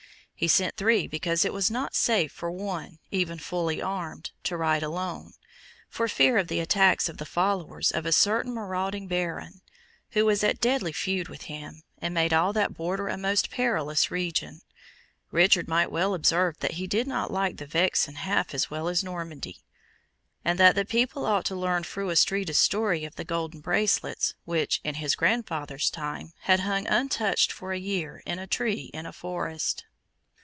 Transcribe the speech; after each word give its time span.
He 0.33 0.47
sent 0.47 0.75
three, 0.75 1.05
because 1.05 1.45
it 1.45 1.53
was 1.53 1.69
not 1.69 1.93
safe 1.93 2.31
for 2.31 2.49
one, 2.49 2.97
even 3.11 3.37
fully 3.37 3.79
armed, 3.79 4.31
to 4.45 4.57
ride 4.57 4.81
alone, 4.81 5.33
for 5.87 6.07
fear 6.07 6.39
of 6.39 6.47
the 6.47 6.59
attacks 6.59 7.07
of 7.07 7.17
the 7.19 7.27
followers 7.27 7.91
of 7.91 8.07
a 8.07 8.11
certain 8.11 8.51
marauding 8.55 9.05
Baron, 9.07 9.61
who 10.13 10.25
was 10.25 10.43
at 10.43 10.59
deadly 10.59 10.91
feud 10.93 11.27
with 11.27 11.43
him, 11.43 11.83
and 11.99 12.15
made 12.15 12.33
all 12.33 12.53
that 12.53 12.73
border 12.73 13.07
a 13.07 13.17
most 13.19 13.51
perilous 13.51 14.09
region. 14.09 14.61
Richard 15.29 15.67
might 15.67 15.91
well 15.91 16.15
observe 16.15 16.57
that 16.61 16.71
he 16.71 16.87
did 16.87 17.05
not 17.05 17.29
like 17.29 17.57
the 17.57 17.67
Vexin 17.67 18.15
half 18.15 18.55
as 18.55 18.67
well 18.67 18.87
as 18.87 19.03
Normandy, 19.03 19.59
and 20.43 20.57
that 20.59 20.73
the 20.73 20.85
people 20.85 21.27
ought 21.27 21.45
to 21.45 21.55
learn 21.55 21.83
Fru 21.83 22.09
Astrida's 22.09 22.57
story 22.57 23.05
of 23.05 23.15
the 23.15 23.23
golden 23.23 23.59
bracelets, 23.59 24.33
which, 24.45 24.81
in 24.83 24.95
his 24.95 25.13
grandfather's 25.13 25.91
time, 25.91 26.33
had 26.39 26.61
hung 26.61 26.87
untouched 26.87 27.51
for 27.51 27.73
a 27.73 27.77
year, 27.77 28.23
in 28.25 28.39
a 28.39 28.47
tree 28.47 28.89
in 28.91 29.05
a 29.05 29.13
forest. 29.13 29.85